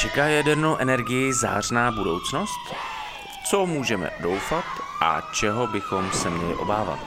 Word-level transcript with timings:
Čeká 0.00 0.26
jadernou 0.26 0.76
energii 0.76 1.32
zářná 1.32 1.90
budoucnost? 1.90 2.74
Co 3.50 3.66
můžeme 3.66 4.10
doufat 4.20 4.64
a 5.02 5.20
čeho 5.32 5.66
bychom 5.66 6.10
se 6.12 6.30
měli 6.30 6.54
obávat? 6.54 6.98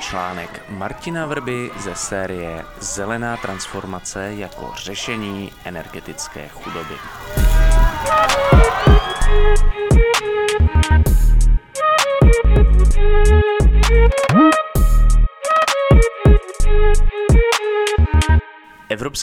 Článek 0.00 0.64
Martina 0.68 1.26
Vrby 1.26 1.70
ze 1.78 1.94
série 1.94 2.64
Zelená 2.80 3.36
transformace 3.36 4.34
jako 4.34 4.72
řešení 4.76 5.52
energetické 5.64 6.48
chudoby. 6.48 6.94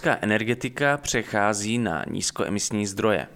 Evropská 0.09 0.25
energetika 0.25 0.97
přechází 0.97 1.77
na 1.77 2.03
nízkoemisní 2.09 2.87
zdroje. 2.87 3.27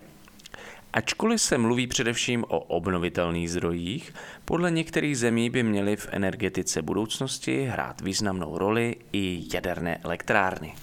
Ačkoliv 0.94 1.42
se 1.42 1.58
mluví 1.58 1.88
především 1.88 2.44
o 2.48 2.60
obnovitelných 2.60 3.52
zdrojích, 3.52 4.14
podle 4.46 4.72
některých 4.72 5.18
zemí 5.18 5.50
by 5.50 5.64
měly 5.64 5.96
v 5.96 6.08
energetice 6.12 6.82
budoucnosti 6.82 7.66
hrát 7.66 8.02
významnou 8.02 8.58
roli 8.58 8.96
i 9.14 9.44
jaderné 9.54 9.98
elektrárny. 9.98 10.74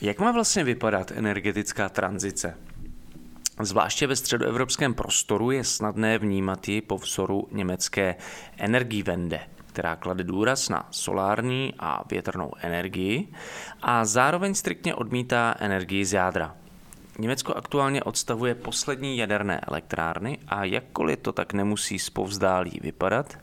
Jak 0.00 0.18
má 0.18 0.32
vlastně 0.32 0.64
vypadat 0.64 1.10
energetická 1.10 1.88
tranzice? 1.88 2.54
Zvláště 3.60 4.06
ve 4.06 4.16
středoevropském 4.16 4.94
prostoru 4.94 5.50
je 5.50 5.64
snadné 5.64 6.18
vnímat 6.18 6.68
ji 6.68 6.80
po 6.80 6.98
vzoru 6.98 7.48
německé 7.52 8.16
Energiewende– 8.58 9.40
která 9.78 9.96
klade 9.96 10.24
důraz 10.24 10.68
na 10.68 10.88
solární 10.90 11.74
a 11.78 12.04
větrnou 12.10 12.52
energii 12.60 13.28
a 13.82 14.04
zároveň 14.04 14.54
striktně 14.54 14.94
odmítá 14.94 15.54
energii 15.58 16.04
z 16.04 16.12
jádra. 16.12 16.54
Německo 17.18 17.54
aktuálně 17.54 18.02
odstavuje 18.02 18.54
poslední 18.54 19.18
jaderné 19.18 19.60
elektrárny 19.60 20.38
a 20.48 20.64
jakkoliv 20.64 21.18
to 21.18 21.32
tak 21.32 21.52
nemusí 21.52 21.98
zpovzdálí 21.98 22.80
vypadat, 22.82 23.38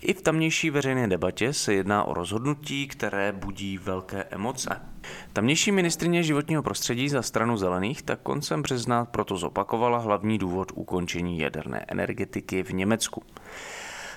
i 0.00 0.14
v 0.14 0.22
tamnější 0.22 0.70
veřejné 0.70 1.08
debatě 1.08 1.52
se 1.52 1.74
jedná 1.74 2.04
o 2.04 2.14
rozhodnutí, 2.14 2.88
které 2.88 3.32
budí 3.32 3.78
velké 3.78 4.22
emoce. 4.22 4.80
Tamnější 5.32 5.72
ministrině 5.72 6.22
životního 6.22 6.62
prostředí 6.62 7.08
za 7.08 7.22
stranu 7.22 7.56
zelených 7.56 8.02
tak 8.02 8.20
koncem 8.22 8.62
března 8.62 9.04
proto 9.04 9.36
zopakovala 9.36 9.98
hlavní 9.98 10.38
důvod 10.38 10.72
ukončení 10.74 11.38
jaderné 11.38 11.84
energetiky 11.88 12.62
v 12.62 12.70
Německu. 12.70 13.22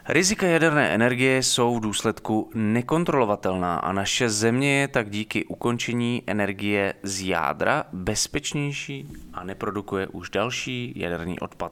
Rizika 0.07 0.47
jaderné 0.47 0.89
energie 0.89 1.43
jsou 1.43 1.75
v 1.75 1.79
důsledku 1.79 2.49
nekontrolovatelná 2.53 3.75
a 3.77 3.91
naše 3.91 4.29
země 4.29 4.79
je 4.79 4.87
tak 4.87 5.09
díky 5.09 5.45
ukončení 5.45 6.23
energie 6.27 6.93
z 7.03 7.27
jádra 7.27 7.83
bezpečnější 7.93 9.07
a 9.33 9.43
neprodukuje 9.43 10.07
už 10.07 10.29
další 10.29 10.93
jaderný 10.95 11.39
odpad. 11.39 11.71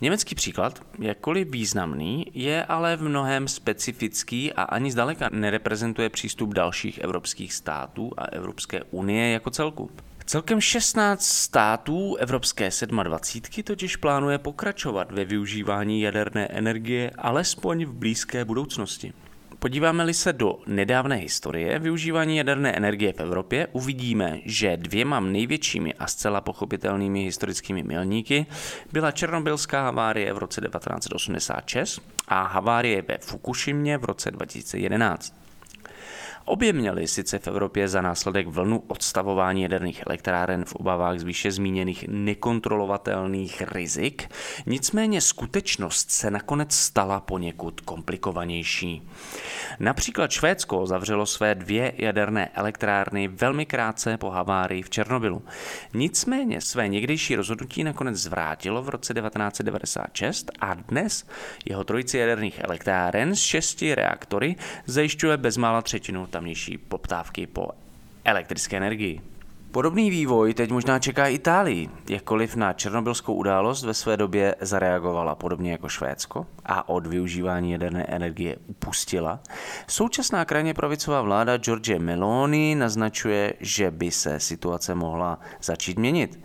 Německý 0.00 0.34
příklad, 0.34 0.82
jakkoliv 0.98 1.50
významný, 1.50 2.26
je 2.34 2.64
ale 2.64 2.96
v 2.96 3.02
mnohem 3.02 3.48
specifický 3.48 4.52
a 4.52 4.62
ani 4.62 4.92
zdaleka 4.92 5.28
nereprezentuje 5.32 6.08
přístup 6.08 6.54
dalších 6.54 6.98
evropských 6.98 7.52
států 7.52 8.10
a 8.16 8.24
Evropské 8.24 8.82
unie 8.82 9.32
jako 9.32 9.50
celku. 9.50 9.90
Celkem 10.30 10.60
16 10.60 11.24
států 11.24 12.16
Evropské 12.16 12.70
27 12.86 13.62
totiž 13.64 13.96
plánuje 13.96 14.38
pokračovat 14.38 15.12
ve 15.12 15.24
využívání 15.24 16.00
jaderné 16.00 16.46
energie 16.46 17.10
alespoň 17.18 17.84
v 17.84 17.92
blízké 17.92 18.44
budoucnosti. 18.44 19.12
Podíváme-li 19.58 20.14
se 20.14 20.32
do 20.32 20.58
nedávné 20.66 21.16
historie 21.16 21.78
využívání 21.78 22.36
jaderné 22.36 22.72
energie 22.72 23.12
v 23.12 23.20
Evropě, 23.20 23.66
uvidíme, 23.72 24.38
že 24.44 24.76
dvěma 24.76 25.20
největšími 25.20 25.94
a 25.94 26.06
zcela 26.06 26.40
pochopitelnými 26.40 27.24
historickými 27.24 27.82
milníky 27.82 28.46
byla 28.92 29.10
černobylská 29.10 29.82
havárie 29.82 30.32
v 30.32 30.38
roce 30.38 30.60
1986 30.60 32.00
a 32.28 32.42
havárie 32.42 33.02
ve 33.02 33.18
Fukushimě 33.18 33.98
v 33.98 34.04
roce 34.04 34.30
2011. 34.30 35.40
Obě 36.50 36.72
měly 36.72 37.08
sice 37.08 37.38
v 37.38 37.46
Evropě 37.46 37.88
za 37.88 38.00
následek 38.00 38.46
vlnu 38.46 38.82
odstavování 38.88 39.62
jaderných 39.62 40.02
elektráren 40.06 40.64
v 40.64 40.74
obavách 40.74 41.18
z 41.18 41.22
výše 41.22 41.52
zmíněných 41.52 42.04
nekontrolovatelných 42.08 43.62
rizik, 43.62 44.28
nicméně 44.66 45.20
skutečnost 45.20 46.10
se 46.10 46.30
nakonec 46.30 46.74
stala 46.74 47.20
poněkud 47.20 47.80
komplikovanější. 47.80 49.08
Například 49.80 50.30
Švédsko 50.30 50.86
zavřelo 50.86 51.26
své 51.26 51.54
dvě 51.54 51.92
jaderné 51.96 52.48
elektrárny 52.54 53.28
velmi 53.28 53.66
krátce 53.66 54.16
po 54.16 54.30
havárii 54.30 54.82
v 54.82 54.90
Černobylu. 54.90 55.42
Nicméně 55.94 56.60
své 56.60 56.88
někdejší 56.88 57.36
rozhodnutí 57.36 57.84
nakonec 57.84 58.16
zvrátilo 58.16 58.82
v 58.82 58.88
roce 58.88 59.14
1996 59.14 60.50
a 60.60 60.74
dnes 60.74 61.26
jeho 61.64 61.84
trojici 61.84 62.18
jaderných 62.18 62.60
elektráren 62.64 63.36
s 63.36 63.40
šesti 63.40 63.94
reaktory 63.94 64.56
zajišťuje 64.86 65.36
bezmála 65.36 65.82
třetinu 65.82 66.26
tamnější 66.40 66.78
poptávky 66.78 67.46
po 67.46 67.68
elektrické 68.24 68.76
energii. 68.76 69.20
Podobný 69.70 70.10
vývoj 70.10 70.54
teď 70.54 70.70
možná 70.70 70.98
čeká 70.98 71.28
Itálii, 71.28 71.88
jakkoliv 72.08 72.56
na 72.56 72.72
černobylskou 72.72 73.34
událost 73.34 73.84
ve 73.84 73.94
své 73.94 74.16
době 74.16 74.54
zareagovala 74.60 75.34
podobně 75.34 75.72
jako 75.72 75.88
Švédsko 75.88 76.46
a 76.66 76.88
od 76.88 77.06
využívání 77.06 77.72
jaderné 77.72 78.04
energie 78.04 78.56
upustila. 78.66 79.40
Současná 79.86 80.44
krajně 80.44 80.74
pravicová 80.74 81.22
vláda 81.22 81.56
George 81.56 81.98
Meloni 81.98 82.74
naznačuje, 82.74 83.54
že 83.60 83.90
by 83.90 84.10
se 84.10 84.40
situace 84.40 84.94
mohla 84.94 85.38
začít 85.62 85.98
měnit. 85.98 86.40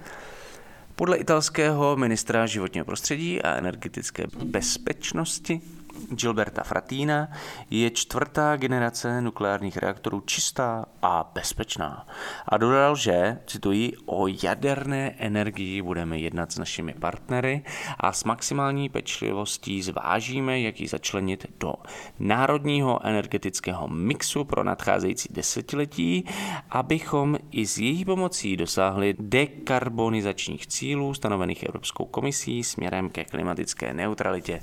Podle 0.95 1.17
italského 1.17 1.95
ministra 1.95 2.45
životního 2.45 2.85
prostředí 2.85 3.41
a 3.41 3.55
energetické 3.55 4.23
bezpečnosti 4.43 5.61
Gilberta 6.09 6.63
Fratina 6.63 7.27
je 7.69 7.89
čtvrtá 7.89 8.55
generace 8.55 9.21
nukleárních 9.21 9.77
reaktorů 9.77 10.21
čistá 10.21 10.85
a 11.01 11.31
bezpečná. 11.33 12.07
A 12.47 12.57
dodal, 12.57 12.95
že, 12.95 13.39
cituji, 13.47 13.93
o 14.05 14.27
jaderné 14.43 15.15
energii 15.17 15.81
budeme 15.81 16.17
jednat 16.17 16.51
s 16.51 16.57
našimi 16.57 16.93
partnery 16.93 17.63
a 17.99 18.11
s 18.11 18.23
maximální 18.23 18.89
pečlivostí 18.89 19.81
zvážíme, 19.81 20.59
jak 20.59 20.79
ji 20.81 20.87
začlenit 20.87 21.45
do 21.59 21.73
národního 22.19 23.05
energetického 23.05 23.87
mixu 23.87 24.43
pro 24.43 24.63
nadcházející 24.63 25.29
desetiletí, 25.33 26.25
abychom 26.69 27.37
i 27.51 27.65
s 27.65 27.77
její 27.77 28.05
pomocí 28.05 28.57
dosáhli 28.57 29.15
dekarbonizačních 29.19 30.67
cílů 30.67 31.13
stanovených 31.13 31.63
Evropskou 31.63 32.05
komisí 32.05 32.63
směrem 32.63 33.09
ke 33.09 33.25
klimatické 33.25 33.93
neutralitě 33.93 34.61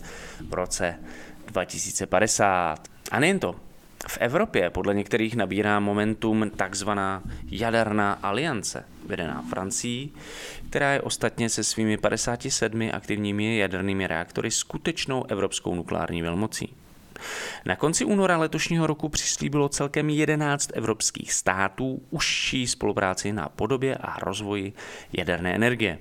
v 0.48 0.54
roce 0.54 0.98
2050. 1.53 2.89
A 3.11 3.21
nejen 3.21 3.39
to, 3.39 3.55
v 4.09 4.19
Evropě 4.21 4.71
podle 4.71 4.95
některých 4.95 5.37
nabírá 5.37 5.81
momentum 5.81 6.51
takzvaná 6.57 7.23
jaderná 7.51 8.13
aliance, 8.13 8.85
vedená 9.07 9.45
Francií, 9.51 10.13
která 10.71 10.93
je 10.93 11.01
ostatně 11.01 11.49
se 11.49 11.65
svými 11.65 11.97
57 11.97 12.91
aktivními 12.93 13.59
jadernými 13.59 14.07
reaktory 14.07 14.51
skutečnou 14.51 15.25
evropskou 15.29 15.75
nukleární 15.75 16.23
velmocí. 16.23 16.75
Na 17.65 17.77
konci 17.77 18.05
února 18.05 18.39
letošního 18.39 18.87
roku 18.87 19.09
přislíbilo 19.09 19.69
celkem 19.69 20.11
11 20.11 20.71
evropských 20.75 21.33
států 21.33 22.03
užší 22.11 22.67
spolupráci 22.67 23.33
na 23.33 23.49
podobě 23.49 23.97
a 23.97 24.19
rozvoji 24.19 24.73
jaderné 25.13 25.55
energie. 25.55 25.99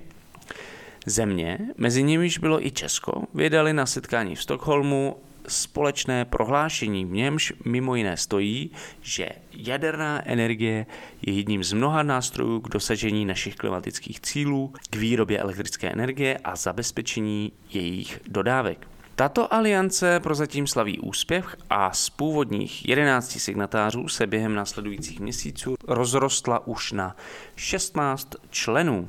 Země, 1.06 1.58
mezi 1.76 2.02
nimiž 2.02 2.38
bylo 2.38 2.66
i 2.66 2.70
Česko, 2.70 3.22
vydali 3.34 3.72
na 3.72 3.86
setkání 3.86 4.36
v 4.36 4.42
Stockholmu 4.42 5.16
společné 5.48 6.24
prohlášení, 6.24 7.04
v 7.04 7.10
němž 7.10 7.52
mimo 7.64 7.94
jiné 7.94 8.16
stojí, 8.16 8.70
že 9.00 9.28
jaderná 9.52 10.28
energie 10.28 10.86
je 11.22 11.32
jedním 11.32 11.64
z 11.64 11.72
mnoha 11.72 12.02
nástrojů 12.02 12.60
k 12.60 12.68
dosažení 12.68 13.24
našich 13.24 13.56
klimatických 13.56 14.20
cílů, 14.20 14.72
k 14.90 14.96
výrobě 14.96 15.38
elektrické 15.38 15.90
energie 15.90 16.38
a 16.44 16.56
zabezpečení 16.56 17.52
jejich 17.70 18.20
dodávek. 18.28 18.88
Tato 19.14 19.54
aliance 19.54 20.20
prozatím 20.20 20.66
slaví 20.66 20.98
úspěch 20.98 21.56
a 21.70 21.92
z 21.92 22.10
původních 22.10 22.88
11 22.88 23.30
signatářů 23.30 24.08
se 24.08 24.26
během 24.26 24.54
následujících 24.54 25.20
měsíců 25.20 25.74
rozrostla 25.88 26.66
už 26.66 26.92
na 26.92 27.16
16 27.56 28.28
členů. 28.50 29.08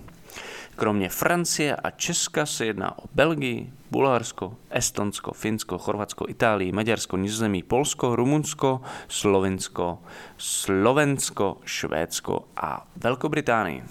Kromě 0.75 1.10
Francie 1.10 1.75
a 1.75 1.92
Česka 1.92 2.46
se 2.46 2.66
jedná 2.66 2.98
o 2.98 3.04
Belgii, 3.14 3.70
Bulharsko, 3.92 4.58
Estonsko, 4.70 5.34
Finsko, 5.34 5.78
Chorvatsko, 5.78 6.25
Itálii, 6.30 6.72
Maďarsko, 6.72 7.18
Nizozemí, 7.18 7.64
Polsko, 7.64 8.16
Rumunsko, 8.16 8.81
Slovinsko, 9.08 10.00
Slovensko, 10.38 11.58
Švédsko 11.66 12.46
a 12.58 12.88
Velkobritánii. 12.96 13.84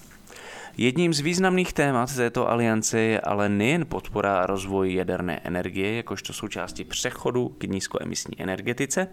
Jedním 0.76 1.14
z 1.14 1.20
významných 1.20 1.72
témat 1.72 2.16
této 2.16 2.50
aliance 2.50 3.00
je 3.00 3.20
ale 3.20 3.48
nejen 3.48 3.86
podpora 3.86 4.40
a 4.40 4.46
rozvoj 4.46 4.94
jaderné 4.94 5.40
energie, 5.44 5.96
jakožto 5.96 6.32
součástí 6.32 6.84
přechodu 6.84 7.48
k 7.48 7.64
nízkoemisní 7.64 8.42
energetice, 8.42 9.08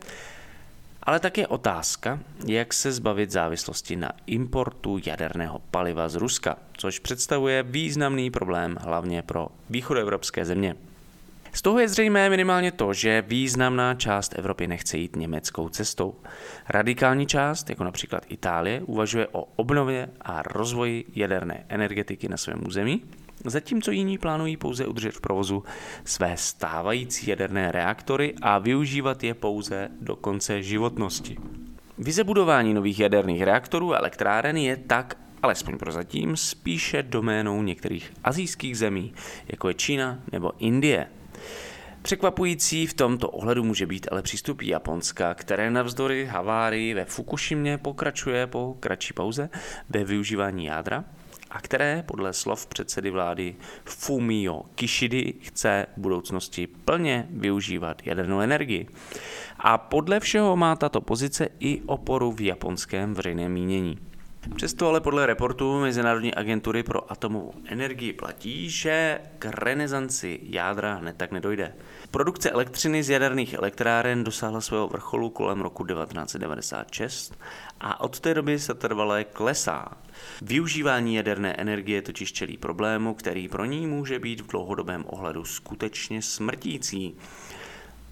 ale 1.10 1.20
také 1.20 1.48
otázka, 1.48 2.20
jak 2.46 2.74
se 2.74 2.92
zbavit 2.92 3.32
závislosti 3.32 3.96
na 3.96 4.12
importu 4.26 5.00
jaderného 5.06 5.62
paliva 5.72 6.10
z 6.10 6.16
Ruska, 6.16 6.58
což 6.74 7.00
představuje 7.00 7.64
významný 7.64 8.32
problém 8.32 8.78
hlavně 8.82 9.22
pro 9.22 9.48
východoevropské 9.70 10.46
země. 10.46 10.76
Z 11.54 11.62
toho 11.62 11.80
je 11.80 11.90
zřejmé 11.90 12.30
minimálně 12.30 12.72
to, 12.72 12.94
že 12.94 13.24
významná 13.28 13.96
část 13.96 14.40
Evropy 14.40 14.68
nechce 14.68 14.98
jít 14.98 15.16
německou 15.16 15.70
cestou. 15.70 16.16
Radikální 16.68 17.26
část, 17.26 17.70
jako 17.70 17.84
například 17.84 18.26
Itálie, 18.28 18.82
uvažuje 18.82 19.28
o 19.32 19.44
obnově 19.56 20.10
a 20.22 20.42
rozvoji 20.42 21.06
jaderné 21.16 21.66
energetiky 21.70 22.30
na 22.30 22.38
svém 22.38 22.68
území, 22.68 23.04
zatímco 23.46 23.92
jiní 23.92 24.18
plánují 24.18 24.58
pouze 24.58 24.86
udržet 24.86 25.12
v 25.12 25.22
provozu 25.22 25.64
své 26.06 26.38
stávající 26.38 27.30
jaderné 27.30 27.72
reaktory 27.72 28.34
a 28.42 28.58
využívat 28.58 29.24
je 29.24 29.34
pouze 29.34 29.90
do 30.02 30.16
konce 30.16 30.64
životnosti. 30.64 31.38
Vize 31.98 32.24
budování 32.24 32.74
nových 32.74 33.00
jaderných 33.00 33.42
reaktorů 33.42 33.94
a 33.94 33.98
elektráren 33.98 34.58
je 34.58 34.78
tak 34.78 35.18
alespoň 35.44 35.78
prozatím, 35.78 36.38
spíše 36.38 37.04
doménou 37.04 37.64
některých 37.64 38.14
azijských 38.24 38.78
zemí, 38.78 39.14
jako 39.48 39.68
je 39.68 39.74
Čína 39.74 40.20
nebo 40.32 40.52
Indie. 40.60 41.08
Překvapující 42.02 42.88
v 42.88 42.94
tomto 42.94 43.30
ohledu 43.30 43.64
může 43.64 43.86
být 43.86 44.08
ale 44.12 44.22
přístup 44.22 44.62
Japonska, 44.62 45.34
které 45.34 45.72
navzdory 45.72 46.26
havárii 46.26 46.94
ve 46.94 47.06
Fukushimě 47.06 47.78
pokračuje 47.78 48.48
po 48.48 48.78
kratší 48.80 49.14
pauze 49.14 49.50
ve 49.90 50.04
využívání 50.04 50.66
jádra 50.66 51.06
a 51.50 51.62
které 51.62 52.04
podle 52.08 52.34
slov 52.34 52.68
předsedy 52.68 53.12
vlády 53.12 53.56
Fumio 53.86 54.64
Kishidi 54.76 55.34
chce 55.42 55.86
v 55.98 56.02
budoucnosti 56.02 56.68
plně 56.68 57.28
využívat 57.30 58.02
jadernou 58.06 58.40
energii. 58.40 58.88
A 59.60 59.78
podle 59.78 60.20
všeho 60.20 60.56
má 60.56 60.76
tato 60.76 61.02
pozice 61.02 61.50
i 61.60 61.82
oporu 61.86 62.32
v 62.32 62.42
japonském 62.42 63.14
veřejném 63.14 63.52
mínění. 63.52 64.09
Přesto 64.56 64.88
ale 64.88 65.02
podle 65.02 65.26
reportu 65.26 65.80
Mezinárodní 65.80 66.36
agentury 66.36 66.84
pro 66.84 67.12
atomovou 67.12 67.54
energii 67.66 68.14
platí, 68.14 68.70
že 68.70 69.20
k 69.40 69.46
renesanci 69.46 70.40
jádra 70.44 70.96
hned 70.96 71.16
tak 71.18 71.32
nedojde. 71.32 71.74
Produkce 72.12 72.52
elektřiny 72.52 73.04
z 73.04 73.10
jaderných 73.10 73.54
elektráren 73.54 74.24
dosáhla 74.24 74.62
svého 74.62 74.88
vrcholu 74.88 75.30
kolem 75.30 75.62
roku 75.62 75.86
1996 75.86 77.40
a 77.80 78.00
od 78.02 78.20
té 78.20 78.34
doby 78.34 78.60
se 78.60 78.74
trvalé 78.74 79.24
klesá. 79.24 79.98
Využívání 80.42 81.16
jaderné 81.16 81.54
energie 81.54 82.02
totiž 82.02 82.34
čelí 82.34 82.58
problému, 82.58 83.14
který 83.14 83.48
pro 83.48 83.66
ní 83.66 83.88
může 83.88 84.20
být 84.20 84.42
v 84.42 84.48
dlouhodobém 84.48 85.04
ohledu 85.08 85.46
skutečně 85.46 86.22
smrtící. 86.22 87.18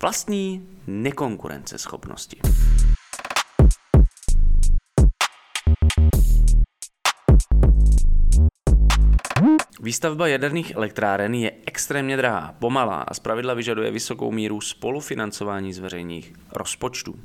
Vlastní 0.01 0.69
nekonkurenceschopnosti. 0.87 2.39
Výstavba 9.87 10.27
jaderných 10.27 10.75
elektráren 10.75 11.33
je 11.33 11.51
extrémně 11.65 12.17
drahá, 12.17 12.55
pomalá 12.59 13.01
a 13.01 13.13
zpravidla 13.13 13.53
vyžaduje 13.53 13.91
vysokou 13.91 14.31
míru 14.31 14.61
spolufinancování 14.61 15.73
z 15.73 15.79
veřejných 15.79 16.33
rozpočtů. 16.51 17.15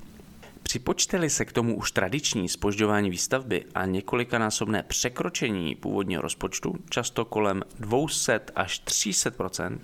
Připočteli 0.62 1.30
se 1.30 1.44
k 1.44 1.52
tomu 1.52 1.76
už 1.76 1.92
tradiční 1.92 2.48
spožďování 2.48 3.10
výstavby 3.10 3.64
a 3.74 3.86
několikanásobné 3.86 4.82
překročení 4.82 5.74
původního 5.74 6.22
rozpočtu, 6.22 6.74
často 6.90 7.24
kolem 7.24 7.62
200 7.78 8.40
až 8.54 8.82
300% 8.84 9.78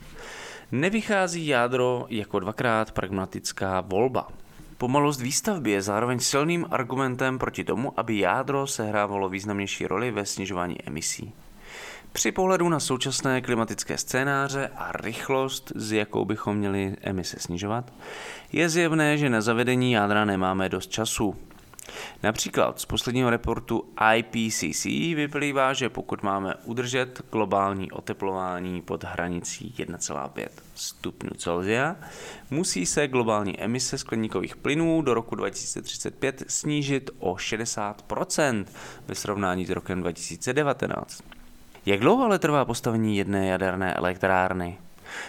nevychází 0.73 1.47
jádro 1.47 2.07
jako 2.11 2.41
dvakrát 2.41 2.93
pragmatická 2.93 3.81
volba. 3.81 4.29
Pomalost 4.77 5.21
výstavby 5.21 5.71
je 5.71 5.83
zároveň 5.83 6.19
silným 6.19 6.67
argumentem 6.71 7.39
proti 7.39 7.65
tomu, 7.65 8.01
aby 8.01 8.19
jádro 8.19 8.67
sehrávalo 8.67 9.29
významnější 9.29 9.87
roli 9.87 10.11
ve 10.11 10.27
snižování 10.27 10.77
emisí. 10.87 11.35
Při 12.19 12.33
pohledu 12.33 12.69
na 12.69 12.81
současné 12.81 13.41
klimatické 13.41 13.99
scénáře 13.99 14.71
a 14.77 14.93
rychlost, 14.93 15.73
s 15.75 15.93
jakou 15.93 16.25
bychom 16.25 16.57
měli 16.57 16.97
emise 17.01 17.37
snižovat, 17.41 17.93
je 18.53 18.69
zjevné, 18.69 19.19
že 19.19 19.31
na 19.31 19.41
zavedení 19.41 19.93
jádra 19.93 20.25
nemáme 20.25 20.69
dost 20.69 20.91
času. 20.91 21.37
Například 22.23 22.81
z 22.81 22.85
posledního 22.85 23.31
reportu 23.31 23.85
IPCC 24.17 24.85
vyplývá, 25.15 25.73
že 25.73 25.89
pokud 25.89 26.23
máme 26.23 26.55
udržet 26.65 27.23
globální 27.33 27.93
oteplování 27.93 28.83
pod 28.83 29.05
hranicí 29.05 29.75
1,5 29.79 30.49
stupňů 30.75 31.31
Celsia, 31.37 31.97
musí 32.51 32.87
se 32.87 33.09
globální 33.09 33.61
emise 33.61 33.99
skleníkových 33.99 34.57
plynů 34.57 35.03
do 35.03 35.15
roku 35.15 35.35
2035 35.35 36.45
snížit 36.49 37.11
o 37.19 37.35
60% 37.35 38.65
ve 39.09 39.15
srovnání 39.15 39.67
s 39.67 39.71
rokem 39.71 40.01
2019. 40.01 41.38
Jak 41.89 42.01
dlouho 42.01 42.25
ale 42.25 42.39
trvá 42.39 42.65
postavení 42.65 43.17
jedné 43.17 43.47
jaderné 43.47 43.95
elektrárny? 43.95 44.79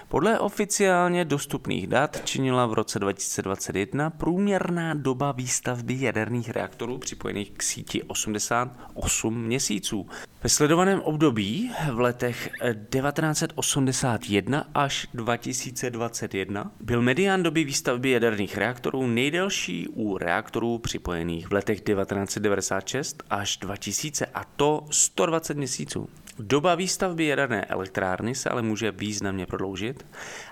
Podle 0.08 0.40
oficiálně 0.40 1.26
dostupných 1.26 1.88
dat 1.88 2.22
činila 2.26 2.66
v 2.66 2.74
roce 2.74 3.00
2021 3.00 4.10
průměrná 4.10 4.94
doba 4.94 5.32
výstavby 5.32 5.98
jaderných 6.00 6.50
reaktorů 6.50 6.98
připojených 6.98 7.52
k 7.52 7.64
síti 7.64 8.04
88 8.04 9.44
měsíců. 9.44 10.08
Ve 10.44 10.50
sledovaném 10.50 11.02
období 11.02 11.72
v 11.94 12.00
letech 12.00 12.50
1981 12.64 14.66
až 14.74 15.08
2021 15.14 16.72
byl 16.80 17.02
medián 17.02 17.44
doby 17.44 17.64
výstavby 17.64 18.10
jaderných 18.10 18.58
reaktorů 18.58 19.08
nejdelší 19.08 19.88
u 19.88 20.18
reaktorů 20.18 20.78
připojených 20.78 21.48
v 21.48 21.54
letech 21.54 21.82
1996 21.82 23.24
až 23.30 23.58
2000 23.58 24.26
a 24.26 24.44
to 24.44 24.86
120 24.92 25.58
měsíců. 25.58 26.10
Doba 26.40 26.76
výstavby 26.76 27.26
jaderné 27.26 27.66
elektrárny 27.66 28.36
se 28.36 28.50
ale 28.50 28.62
může 28.62 28.92
významně 28.92 29.46
prodloužit 29.46 30.06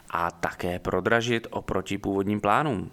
a 0.10 0.31
také 0.31 0.80
prodražit 0.80 1.48
oproti 1.50 1.98
původním 1.98 2.42
plánům. 2.42 2.92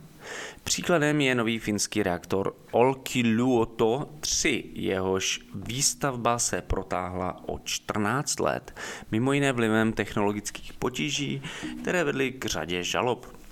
Příkladem 0.64 1.20
je 1.20 1.34
nový 1.34 1.58
finský 1.58 2.02
reaktor 2.02 2.54
Olkiluoto 2.70 4.08
3, 4.20 4.64
jehož 4.74 5.40
výstavba 5.54 6.38
se 6.38 6.62
protáhla 6.62 7.48
o 7.48 7.58
14 7.58 8.40
let, 8.40 8.80
mimo 9.10 9.32
jiné 9.32 9.52
vlivem 9.52 9.92
technologických 9.92 10.72
potíží, 10.72 11.42
které 11.82 12.04
vedly 12.04 12.32
k 12.32 12.46
řadě 12.46 12.82
žalob. 12.82 13.43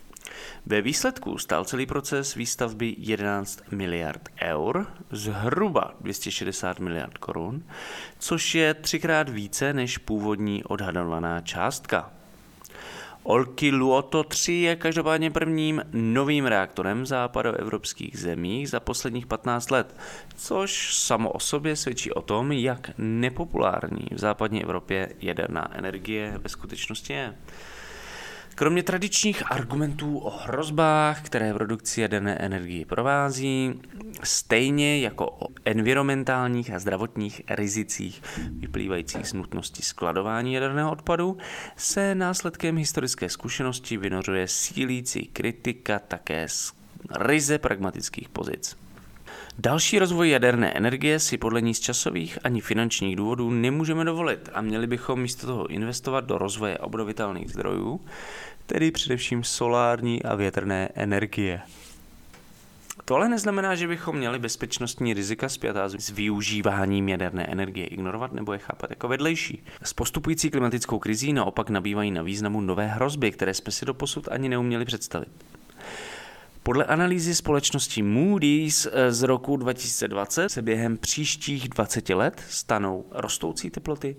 Ve 0.66 0.82
výsledku 0.82 1.38
stál 1.38 1.64
celý 1.64 1.86
proces 1.86 2.34
výstavby 2.34 2.94
11 2.98 3.60
miliard 3.70 4.28
eur, 4.42 4.86
zhruba 5.10 5.94
260 6.00 6.80
miliard 6.80 7.18
korun, 7.18 7.62
což 8.18 8.54
je 8.54 8.74
třikrát 8.74 9.28
více 9.28 9.72
než 9.72 9.98
původní 9.98 10.64
odhadovaná 10.64 11.40
částka. 11.40 12.10
Olkiluoto 13.24 14.24
3 14.24 14.52
je 14.52 14.76
každopádně 14.76 15.30
prvním 15.30 15.82
novým 15.92 16.46
reaktorem 16.46 17.06
západoevropských 17.06 18.18
zemí 18.18 18.66
za 18.66 18.80
posledních 18.80 19.26
15 19.26 19.70
let, 19.70 19.96
což 20.36 20.96
samo 20.96 21.30
o 21.30 21.40
sobě 21.40 21.76
svědčí 21.76 22.12
o 22.12 22.22
tom, 22.22 22.52
jak 22.52 22.90
nepopulární 22.98 24.06
v 24.12 24.18
západní 24.18 24.62
Evropě 24.62 25.12
jaderná 25.20 25.78
energie 25.78 26.38
ve 26.42 26.48
skutečnosti 26.48 27.12
je. 27.12 27.34
Kromě 28.54 28.82
tradičních 28.82 29.52
argumentů 29.52 30.18
o 30.18 30.30
hrozbách, 30.30 31.22
které 31.22 31.54
produkci 31.54 32.00
jaderné 32.00 32.34
energie 32.34 32.86
provází, 32.86 33.80
stejně 34.24 35.00
jako 35.00 35.26
o 35.30 35.48
environmentálních 35.64 36.72
a 36.72 36.78
zdravotních 36.78 37.42
rizicích 37.48 38.22
vyplývajících 38.50 39.28
z 39.28 39.32
nutnosti 39.32 39.82
skladování 39.82 40.54
jaderného 40.54 40.92
odpadu, 40.92 41.38
se 41.76 42.14
následkem 42.14 42.76
historické 42.76 43.28
zkušenosti 43.28 43.96
vynořuje 43.96 44.48
sílící 44.48 45.26
kritika 45.26 45.98
také 45.98 46.48
z 46.48 46.72
ryze 47.18 47.58
pragmatických 47.58 48.28
pozic. 48.28 48.76
Další 49.58 49.98
rozvoj 49.98 50.30
jaderné 50.30 50.72
energie 50.72 51.18
si 51.18 51.38
podle 51.38 51.60
ní 51.60 51.74
z 51.74 51.80
časových 51.80 52.38
ani 52.44 52.60
finančních 52.60 53.16
důvodů 53.16 53.50
nemůžeme 53.50 54.04
dovolit 54.04 54.48
a 54.52 54.60
měli 54.60 54.86
bychom 54.86 55.20
místo 55.20 55.46
toho 55.46 55.66
investovat 55.66 56.24
do 56.24 56.38
rozvoje 56.38 56.78
obnovitelných 56.78 57.50
zdrojů, 57.50 58.00
tedy 58.66 58.90
především 58.90 59.44
solární 59.44 60.22
a 60.22 60.34
větrné 60.34 60.88
energie. 60.94 61.60
To 63.04 63.14
ale 63.14 63.28
neznamená, 63.28 63.74
že 63.74 63.88
bychom 63.88 64.16
měli 64.16 64.38
bezpečnostní 64.38 65.14
rizika 65.14 65.48
zpětá 65.48 65.88
s 65.88 66.10
využíváním 66.10 67.08
jaderné 67.08 67.46
energie 67.46 67.86
ignorovat 67.86 68.32
nebo 68.32 68.52
je 68.52 68.58
chápat 68.58 68.90
jako 68.90 69.08
vedlejší. 69.08 69.64
S 69.82 69.92
postupující 69.92 70.50
klimatickou 70.50 70.98
krizí 70.98 71.32
naopak 71.32 71.70
nabývají 71.70 72.10
na 72.10 72.22
významu 72.22 72.60
nové 72.60 72.86
hrozby, 72.86 73.30
které 73.30 73.54
jsme 73.54 73.72
si 73.72 73.84
doposud 73.84 74.28
ani 74.30 74.48
neuměli 74.48 74.84
představit. 74.84 75.32
Podle 76.64 76.84
analýzy 76.84 77.34
společnosti 77.34 78.02
Moody's 78.02 78.88
eh, 78.92 79.12
z 79.12 79.22
roku 79.22 79.56
2020 79.56 80.48
se 80.48 80.62
během 80.62 80.98
příštích 80.98 81.68
20 81.68 82.08
let 82.08 82.42
stanou 82.48 83.04
rostoucí 83.10 83.70
teploty, 83.70 84.16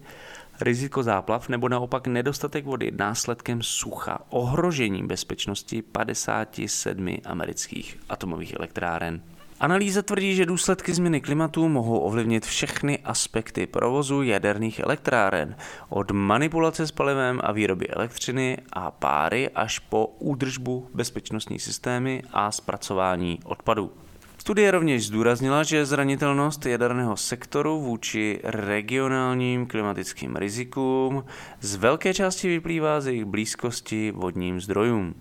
riziko 0.61 1.03
záplav 1.03 1.49
nebo 1.49 1.69
naopak 1.69 2.07
nedostatek 2.07 2.65
vody 2.65 2.91
následkem 2.97 3.63
sucha, 3.63 4.19
ohrožení 4.29 5.07
bezpečnosti 5.07 5.81
57 5.81 7.17
amerických 7.25 7.99
atomových 8.09 8.53
elektráren. 8.53 9.21
Analýza 9.59 10.01
tvrdí, 10.01 10.35
že 10.35 10.45
důsledky 10.45 10.93
změny 10.93 11.21
klimatu 11.21 11.69
mohou 11.69 11.99
ovlivnit 11.99 12.45
všechny 12.45 12.99
aspekty 12.99 13.67
provozu 13.67 14.23
jaderných 14.23 14.79
elektráren, 14.79 15.55
od 15.89 16.11
manipulace 16.11 16.87
s 16.87 16.91
palivem 16.91 17.39
a 17.43 17.51
výroby 17.51 17.87
elektřiny 17.87 18.57
a 18.73 18.91
páry 18.91 19.49
až 19.49 19.79
po 19.79 20.07
údržbu 20.19 20.89
bezpečnostní 20.93 21.59
systémy 21.59 22.23
a 22.33 22.51
zpracování 22.51 23.39
odpadů. 23.45 23.91
Studie 24.37 24.71
rovněž 24.71 25.07
zdůraznila, 25.07 25.63
že 25.63 25.85
zranitelnost 25.85 26.65
jaderného 26.65 27.17
sektoru 27.17 27.81
vůči 27.81 28.39
regionálním 28.43 29.65
klimatickým 29.65 30.35
rizikům 30.35 31.25
z 31.61 31.75
velké 31.75 32.13
části 32.13 32.47
vyplývá 32.47 33.01
z 33.01 33.07
jejich 33.07 33.25
blízkosti 33.25 34.11
vodním 34.11 34.61
zdrojům. 34.61 35.15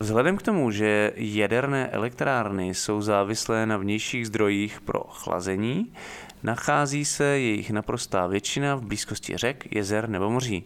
Vzhledem 0.00 0.36
k 0.36 0.42
tomu, 0.42 0.70
že 0.70 1.12
jaderné 1.16 1.88
elektrárny 1.88 2.74
jsou 2.74 3.02
závislé 3.02 3.66
na 3.66 3.76
vnějších 3.76 4.26
zdrojích 4.26 4.80
pro 4.80 5.00
chlazení, 5.00 5.92
nachází 6.42 7.04
se 7.04 7.24
jejich 7.24 7.70
naprostá 7.70 8.26
většina 8.26 8.74
v 8.74 8.82
blízkosti 8.82 9.36
řek, 9.36 9.74
jezer 9.74 10.08
nebo 10.08 10.30
moří. 10.30 10.64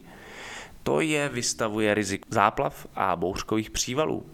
To 0.82 1.00
je 1.00 1.28
vystavuje 1.28 1.94
rizik 1.94 2.26
záplav 2.30 2.86
a 2.94 3.16
bouřkových 3.16 3.70
přívalů. 3.70 4.26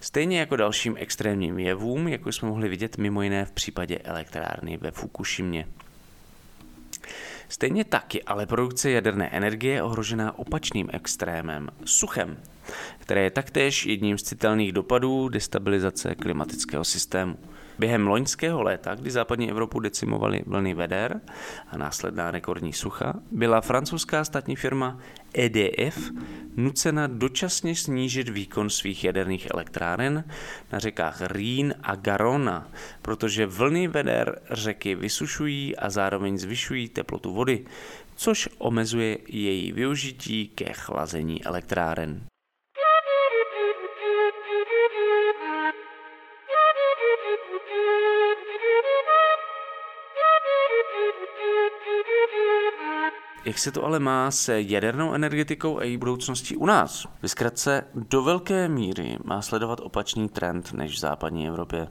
Stejně 0.00 0.40
jako 0.40 0.56
dalším 0.56 0.96
extrémním 0.98 1.58
jevům, 1.58 2.08
jako 2.08 2.32
jsme 2.32 2.48
mohli 2.48 2.68
vidět 2.68 2.98
mimo 2.98 3.22
jiné 3.22 3.44
v 3.44 3.52
případě 3.52 3.98
elektrárny 3.98 4.76
ve 4.76 4.90
Fukushimě. 4.90 5.66
Stejně 7.48 7.84
tak 7.84 8.14
je 8.14 8.22
ale 8.26 8.46
produkce 8.46 8.90
jaderné 8.90 9.28
energie 9.28 9.82
ohrožená 9.82 10.38
opačným 10.38 10.90
extrémem, 10.92 11.68
suchem, 11.84 12.36
které 12.98 13.22
je 13.22 13.30
taktéž 13.30 13.86
jedním 13.86 14.18
z 14.18 14.22
citelných 14.22 14.72
dopadů 14.72 15.28
destabilizace 15.28 16.14
klimatického 16.14 16.84
systému. 16.84 17.36
Během 17.80 18.06
loňského 18.06 18.62
léta, 18.62 18.94
kdy 18.94 19.10
západní 19.10 19.50
Evropu 19.50 19.80
decimovaly 19.80 20.42
vlny 20.46 20.74
veder 20.74 21.20
a 21.68 21.76
následná 21.76 22.30
rekordní 22.30 22.72
sucha, 22.72 23.14
byla 23.30 23.60
francouzská 23.60 24.24
státní 24.24 24.56
firma 24.56 24.98
EDF 25.34 26.10
nucena 26.56 27.06
dočasně 27.06 27.76
snížit 27.76 28.28
výkon 28.28 28.70
svých 28.70 29.04
jaderných 29.04 29.48
elektráren 29.54 30.24
na 30.72 30.78
řekách 30.78 31.20
Rýn 31.20 31.74
a 31.82 31.94
Garona, 31.96 32.68
protože 33.02 33.46
vlny 33.46 33.88
veder 33.88 34.40
řeky 34.50 34.94
vysušují 34.94 35.76
a 35.76 35.90
zároveň 35.90 36.38
zvyšují 36.38 36.88
teplotu 36.88 37.34
vody, 37.34 37.64
což 38.16 38.48
omezuje 38.58 39.18
její 39.28 39.72
využití 39.72 40.48
ke 40.48 40.72
chlazení 40.72 41.44
elektráren. 41.44 42.29
Jak 53.44 53.58
se 53.58 53.72
to 53.72 53.84
ale 53.84 53.98
má 53.98 54.30
se 54.30 54.62
jadernou 54.62 55.12
energetikou 55.12 55.78
a 55.78 55.84
její 55.84 55.96
budoucností 55.96 56.56
u 56.56 56.66
nás? 56.66 57.06
Vyzkratce, 57.22 57.84
do 57.94 58.22
velké 58.22 58.68
míry 58.68 59.16
má 59.24 59.42
sledovat 59.42 59.80
opačný 59.80 60.28
trend 60.28 60.72
než 60.72 60.94
v 60.94 60.98
západní 60.98 61.48
Evropě. 61.48 61.88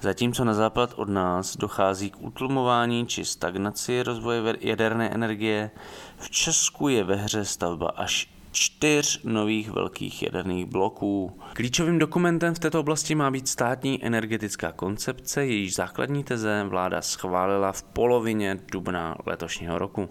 Zatímco 0.00 0.44
na 0.44 0.54
západ 0.54 0.94
od 0.96 1.08
nás 1.08 1.56
dochází 1.56 2.10
k 2.10 2.22
utlumování 2.22 3.06
či 3.06 3.24
stagnaci 3.24 4.02
rozvoje 4.02 4.56
jaderné 4.60 5.10
energie, 5.10 5.70
v 6.16 6.30
Česku 6.30 6.88
je 6.88 7.04
ve 7.04 7.16
hře 7.16 7.44
stavba 7.44 7.88
až 7.88 8.30
čtyř 8.52 9.20
nových 9.24 9.70
velkých 9.70 10.22
jaderných 10.22 10.66
bloků. 10.66 11.40
Klíčovým 11.52 11.98
dokumentem 11.98 12.54
v 12.54 12.58
této 12.58 12.80
oblasti 12.80 13.14
má 13.14 13.30
být 13.30 13.48
státní 13.48 14.04
energetická 14.04 14.72
koncepce, 14.72 15.46
jejíž 15.46 15.74
základní 15.74 16.24
teze 16.24 16.64
vláda 16.68 17.02
schválila 17.02 17.72
v 17.72 17.82
polovině 17.82 18.58
dubna 18.72 19.16
letošního 19.26 19.78
roku. 19.78 20.08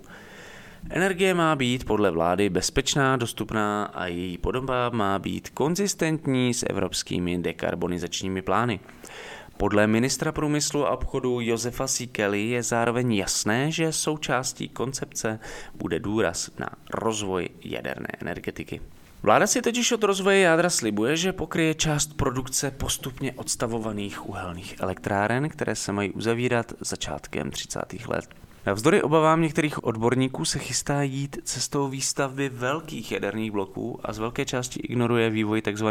Energie 0.90 1.34
má 1.34 1.56
být 1.56 1.86
podle 1.86 2.12
vlády 2.12 2.50
bezpečná, 2.50 3.18
dostupná 3.18 3.84
a 3.84 4.06
její 4.06 4.38
podoba 4.38 4.90
má 4.90 5.20
být 5.20 5.50
konzistentní 5.50 6.54
s 6.54 6.66
evropskými 6.70 7.38
dekarbonizačními 7.38 8.42
plány. 8.42 8.80
Podle 9.58 9.88
ministra 9.88 10.32
průmyslu 10.32 10.86
a 10.86 10.92
obchodu 10.92 11.42
Josefa 11.42 11.88
Sikely 11.88 12.50
je 12.50 12.64
zároveň 12.64 13.14
jasné, 13.14 13.72
že 13.72 13.92
součástí 13.92 14.70
koncepce 14.70 15.40
bude 15.76 16.00
důraz 16.00 16.52
na 16.60 16.70
rozvoj 16.94 17.50
jaderné 17.64 18.08
energetiky. 18.22 18.82
Vláda 19.24 19.48
si 19.48 19.62
totiž 19.62 19.92
od 19.92 20.04
rozvoje 20.04 20.40
jádra 20.40 20.70
slibuje, 20.70 21.18
že 21.18 21.34
pokryje 21.34 21.74
část 21.74 22.18
produkce 22.18 22.72
postupně 22.72 23.34
odstavovaných 23.34 24.30
uhelných 24.30 24.76
elektráren, 24.80 25.50
které 25.50 25.76
se 25.76 25.92
mají 25.92 26.12
uzavírat 26.12 26.74
začátkem 26.80 27.52
30. 27.52 27.80
let. 28.08 28.30
Navzdory 28.66 29.02
obavám 29.02 29.42
některých 29.42 29.84
odborníků 29.84 30.46
se 30.46 30.60
chystá 30.60 31.02
jít 31.02 31.38
cestou 31.44 31.88
výstavby 31.88 32.50
velkých 32.50 33.12
jaderných 33.12 33.52
bloků 33.52 34.00
a 34.04 34.14
z 34.14 34.20
velké 34.20 34.46
části 34.46 34.80
ignoruje 34.80 35.30
vývoj 35.30 35.62
tzv. 35.62 35.88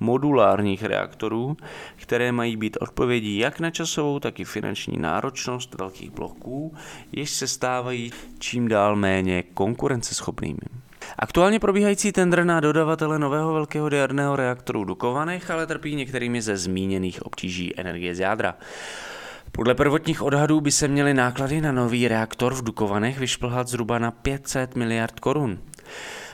modulárních 0.00 0.82
reaktorů, 0.82 1.56
které 1.96 2.32
mají 2.32 2.56
být 2.56 2.76
odpovědí 2.80 3.38
jak 3.38 3.60
na 3.60 3.70
časovou, 3.70 4.20
tak 4.20 4.40
i 4.40 4.44
finanční 4.44 4.98
náročnost 4.98 5.74
velkých 5.78 6.10
bloků, 6.10 6.74
jež 7.12 7.30
se 7.30 7.48
stávají 7.48 8.12
čím 8.38 8.68
dál 8.68 8.96
méně 8.96 9.42
konkurenceschopnými. 9.42 10.84
Aktuálně 11.18 11.60
probíhající 11.60 12.12
tender 12.12 12.44
na 12.44 12.60
dodavatele 12.60 13.18
nového 13.18 13.52
velkého 13.52 13.86
jaderného 13.86 14.36
reaktoru 14.36 14.84
Dukovanech 14.84 15.50
ale 15.50 15.66
trpí 15.66 15.94
některými 15.96 16.42
ze 16.42 16.56
zmíněných 16.56 17.26
obtíží 17.26 17.80
energie 17.80 18.14
z 18.14 18.20
jádra. 18.20 18.54
Podle 19.56 19.74
prvotních 19.74 20.22
odhadů 20.22 20.60
by 20.60 20.72
se 20.72 20.88
měly 20.88 21.14
náklady 21.14 21.60
na 21.60 21.72
nový 21.72 22.08
reaktor 22.08 22.54
v 22.54 22.62
Dukovanech 22.62 23.18
vyšplhat 23.18 23.68
zhruba 23.68 23.98
na 23.98 24.10
500 24.10 24.76
miliard 24.76 25.20
korun. 25.20 25.58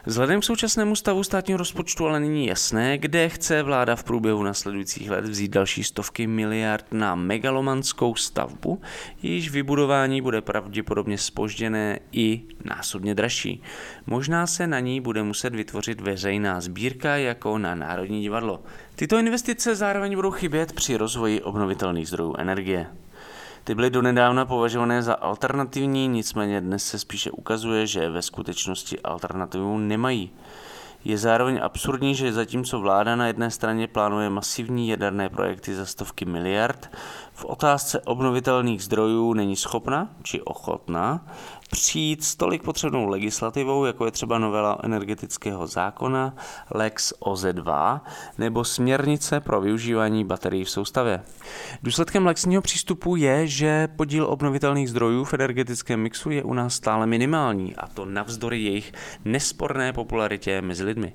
Vzhledem 0.06 0.40
k 0.40 0.44
současnému 0.44 0.96
stavu 0.96 1.24
státního 1.24 1.58
rozpočtu 1.58 2.06
ale 2.06 2.20
není 2.20 2.46
jasné, 2.46 2.98
kde 2.98 3.28
chce 3.28 3.62
vláda 3.62 3.96
v 3.96 4.04
průběhu 4.04 4.42
nasledujících 4.42 5.10
let 5.10 5.24
vzít 5.24 5.50
další 5.50 5.84
stovky 5.84 6.26
miliard 6.26 6.84
na 6.92 7.14
megalomanskou 7.14 8.14
stavbu, 8.14 8.80
jejíž 9.22 9.50
vybudování 9.50 10.22
bude 10.22 10.40
pravděpodobně 10.40 11.18
spožděné 11.18 11.98
i 12.12 12.42
násobně 12.64 13.14
dražší. 13.14 13.62
Možná 14.06 14.46
se 14.46 14.66
na 14.66 14.80
ní 14.80 15.00
bude 15.00 15.22
muset 15.22 15.54
vytvořit 15.54 16.00
veřejná 16.00 16.60
sbírka 16.60 17.16
jako 17.16 17.58
na 17.58 17.74
Národní 17.74 18.22
divadlo. 18.22 18.62
Tyto 18.96 19.18
investice 19.18 19.74
zároveň 19.74 20.14
budou 20.14 20.30
chybět 20.30 20.72
při 20.72 20.96
rozvoji 20.96 21.42
obnovitelných 21.42 22.08
zdrojů 22.08 22.34
energie. 22.38 22.86
Ty 23.70 23.74
byly 23.74 23.90
donedávna 23.90 24.44
považované 24.44 25.02
za 25.02 25.14
alternativní, 25.14 26.08
nicméně 26.08 26.60
dnes 26.60 26.86
se 26.86 26.98
spíše 26.98 27.30
ukazuje, 27.30 27.86
že 27.86 28.10
ve 28.10 28.22
skutečnosti 28.22 29.00
alternativu 29.00 29.78
nemají. 29.78 30.30
Je 31.04 31.18
zároveň 31.18 31.60
absurdní, 31.62 32.14
že 32.14 32.32
zatímco 32.32 32.80
vláda 32.80 33.16
na 33.16 33.26
jedné 33.26 33.50
straně 33.50 33.88
plánuje 33.88 34.30
masivní 34.30 34.88
jaderné 34.88 35.28
projekty 35.28 35.74
za 35.74 35.86
stovky 35.86 36.24
miliard, 36.24 36.90
v 37.32 37.44
otázce 37.44 38.00
obnovitelných 38.00 38.84
zdrojů 38.84 39.32
není 39.32 39.56
schopna 39.56 40.08
či 40.22 40.42
ochotná 40.42 41.26
přijít 41.70 42.24
s 42.24 42.36
tolik 42.36 42.62
potřebnou 42.62 43.06
legislativou, 43.06 43.84
jako 43.84 44.04
je 44.04 44.10
třeba 44.10 44.38
novela 44.38 44.78
energetického 44.82 45.66
zákona 45.66 46.34
Lex 46.70 47.12
OZ2 47.20 48.00
nebo 48.38 48.64
směrnice 48.64 49.40
pro 49.40 49.60
využívání 49.60 50.24
baterií 50.24 50.64
v 50.64 50.70
soustavě. 50.70 51.22
Důsledkem 51.82 52.26
lexního 52.26 52.62
přístupu 52.62 53.16
je, 53.16 53.46
že 53.46 53.88
podíl 53.96 54.26
obnovitelných 54.26 54.90
zdrojů 54.90 55.24
v 55.24 55.34
energetickém 55.34 56.00
mixu 56.00 56.30
je 56.30 56.42
u 56.42 56.54
nás 56.54 56.74
stále 56.74 57.06
minimální, 57.06 57.76
a 57.76 57.86
to 57.86 58.04
navzdory 58.04 58.62
jejich 58.62 58.92
nesporné 59.24 59.92
popularitě 59.92 60.62
mezi 60.62 60.84
lidmi. 60.84 61.12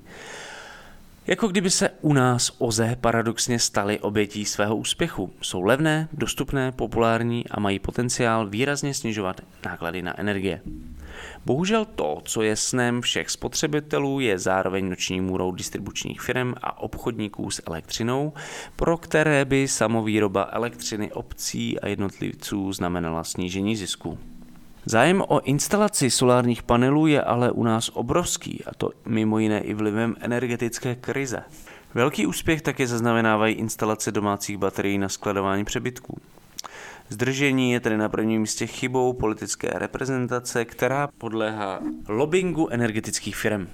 Jako 1.26 1.48
kdyby 1.48 1.70
se 1.70 1.90
u 2.00 2.12
nás 2.12 2.52
OZE 2.58 2.96
paradoxně 3.00 3.58
staly 3.58 4.00
obětí 4.00 4.44
svého 4.44 4.76
úspěchu. 4.76 5.32
Jsou 5.42 5.62
levné, 5.62 6.08
dostupné, 6.12 6.72
populární 6.72 7.48
a 7.48 7.60
mají 7.60 7.78
potenciál 7.78 8.46
výrazně 8.46 8.94
snižovat 8.94 9.40
náklady 9.64 10.02
na 10.02 10.20
energie. 10.20 10.60
Bohužel 11.44 11.84
to, 11.84 12.20
co 12.24 12.42
je 12.42 12.56
snem 12.56 13.00
všech 13.00 13.30
spotřebitelů, 13.30 14.20
je 14.20 14.38
zároveň 14.38 14.88
noční 14.88 15.20
můrou 15.20 15.52
distribučních 15.52 16.20
firm 16.20 16.54
a 16.62 16.80
obchodníků 16.80 17.50
s 17.50 17.62
elektřinou, 17.66 18.32
pro 18.76 18.96
které 18.96 19.44
by 19.44 19.68
samovýroba 19.68 20.48
elektřiny 20.52 21.12
obcí 21.12 21.80
a 21.80 21.88
jednotlivců 21.88 22.72
znamenala 22.72 23.24
snížení 23.24 23.76
zisku. 23.76 24.18
Zájem 24.88 25.22
o 25.28 25.40
instalaci 25.40 26.10
solárních 26.10 26.62
panelů 26.62 27.06
je 27.06 27.22
ale 27.22 27.50
u 27.50 27.62
nás 27.62 27.90
obrovský, 27.94 28.64
a 28.66 28.74
to 28.74 28.90
mimo 29.06 29.38
jiné 29.38 29.60
i 29.60 29.74
vlivem 29.74 30.16
energetické 30.20 30.94
krize. 30.94 31.42
Velký 31.94 32.26
úspěch 32.26 32.62
také 32.62 32.86
zaznamenávají 32.86 33.54
instalace 33.54 34.12
domácích 34.12 34.58
baterií 34.58 34.98
na 34.98 35.08
skladování 35.08 35.64
přebytků. 35.64 36.20
Zdržení 37.08 37.72
je 37.72 37.80
tedy 37.80 37.96
na 37.96 38.08
prvním 38.08 38.40
místě 38.40 38.66
chybou 38.66 39.12
politické 39.12 39.70
reprezentace, 39.74 40.64
která 40.64 41.08
podléhá 41.18 41.80
lobbingu 42.08 42.68
energetických 42.68 43.36
firm. 43.36 43.68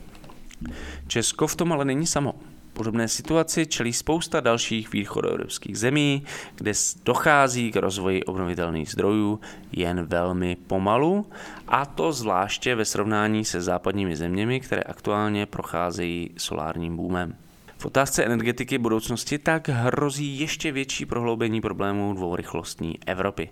Česko 1.06 1.46
v 1.46 1.56
tom 1.56 1.72
ale 1.72 1.84
není 1.84 2.06
samo. 2.06 2.34
Podobné 2.72 3.08
situaci 3.08 3.66
čelí 3.66 3.92
spousta 3.92 4.40
dalších 4.40 4.92
východoevropských 4.92 5.78
zemí, 5.78 6.24
kde 6.54 6.72
dochází 7.04 7.72
k 7.72 7.76
rozvoji 7.76 8.24
obnovitelných 8.24 8.90
zdrojů 8.90 9.40
jen 9.72 10.06
velmi 10.06 10.56
pomalu, 10.66 11.26
a 11.68 11.86
to 11.86 12.12
zvláště 12.12 12.74
ve 12.74 12.84
srovnání 12.84 13.44
se 13.44 13.60
západními 13.60 14.16
zeměmi, 14.16 14.60
které 14.60 14.82
aktuálně 14.82 15.46
procházejí 15.46 16.30
solárním 16.36 16.96
boomem. 16.96 17.36
V 17.82 17.86
otázce 17.86 18.24
energetiky 18.24 18.78
budoucnosti 18.78 19.38
tak 19.38 19.68
hrozí 19.68 20.40
ještě 20.40 20.72
větší 20.72 21.06
prohloubení 21.06 21.60
problémů 21.60 22.14
dvourychlostní 22.14 22.94
Evropy. 23.06 23.50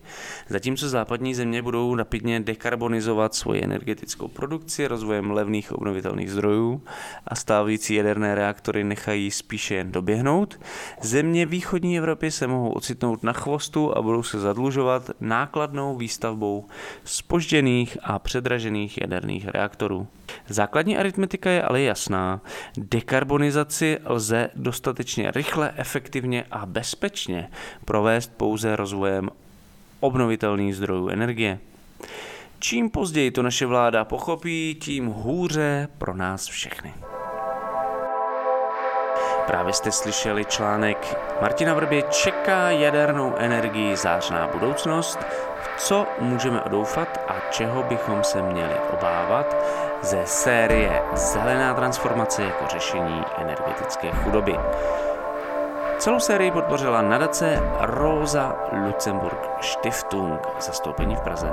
Zatímco 0.49 0.89
západní 0.89 1.35
země 1.35 1.63
budou 1.63 1.95
rapidně 1.95 2.41
dekarbonizovat 2.41 3.35
svoji 3.35 3.65
energetickou 3.65 4.29
produkci 4.29 4.87
rozvojem 4.87 5.31
levných 5.31 5.73
obnovitelných 5.73 6.31
zdrojů 6.31 6.83
a 7.27 7.35
stávající 7.35 7.95
jaderné 7.95 8.35
reaktory 8.35 8.85
nechají 8.85 9.31
spíše 9.31 9.75
jen 9.75 9.93
doběhnout, 9.93 10.61
země 11.03 11.47
východní 11.47 11.99
Evropy 11.99 12.31
se 12.31 12.47
mohou 12.47 12.71
ocitnout 12.71 13.23
na 13.23 13.33
chvostu 13.33 13.99
a 13.99 14.03
budou 14.03 14.23
se 14.23 14.41
zadlužovat 14.41 15.11
nákladnou 15.21 15.97
výstavbou 15.97 16.67
spožděných 17.05 17.99
a 18.03 18.19
předražených 18.19 19.01
jaderných 19.01 19.49
reaktorů. 19.49 20.07
Základní 20.49 20.97
aritmetika 20.97 21.51
je 21.51 21.63
ale 21.63 21.83
jasná. 21.83 22.41
Dekarbonizaci 22.77 23.99
lze 24.05 24.20
dostatečně 24.55 25.31
rychle, 25.31 25.73
efektivně 25.77 26.45
a 26.51 26.67
bezpečně 26.67 27.51
provést 27.85 28.33
pouze 28.37 28.77
rozvojem 28.77 29.31
obnovitelných 30.01 30.77
zdrojů 30.77 31.09
energie. 31.09 31.59
Čím 32.59 32.91
později 32.91 33.31
to 33.31 33.43
naše 33.43 33.67
vláda 33.67 34.05
pochopí, 34.05 34.77
tím 34.81 35.07
hůře 35.07 35.89
pro 35.99 36.17
nás 36.17 36.47
všechny. 36.47 36.95
Právě 39.47 39.73
jste 39.73 39.93
slyšeli 39.93 40.45
článek 40.45 41.17
Martina 41.41 41.75
Vrbě 41.75 42.03
čeká 42.11 42.71
jadernou 42.71 43.35
energii 43.37 43.97
zářná 43.97 44.49
budoucnost, 44.49 45.19
co 45.79 46.07
můžeme 46.21 46.63
doufat 46.69 47.25
a 47.29 47.41
čeho 47.51 47.83
bychom 47.83 48.25
se 48.25 48.43
měli 48.43 48.75
obávat 48.93 49.57
ze 50.03 50.27
série 50.27 51.03
Zelená 51.15 51.75
transformace 51.75 52.43
jako 52.43 52.67
řešení 52.67 53.23
energetické 53.39 54.11
chudoby. 54.11 54.57
Celou 55.99 56.21
sérii 56.21 56.51
podpořila 56.51 57.03
nadace 57.03 57.63
Rosa 57.81 58.57
Luxemburg 58.87 59.39
Stiftung, 59.61 60.41
zastoupení 60.61 61.17
v 61.17 61.21
Praze. 61.21 61.53